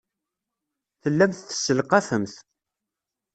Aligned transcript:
Tellamt 1.01 1.39
tesselqafemt. 1.49 2.35